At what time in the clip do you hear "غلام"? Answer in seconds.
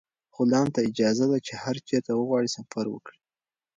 0.35-0.67